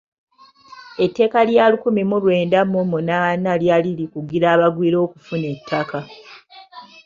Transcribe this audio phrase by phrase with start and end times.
[1.05, 5.99] Etteeka lya lukumi mu lwenda mu munaana lyali likugira abagwira okufuna ettaka.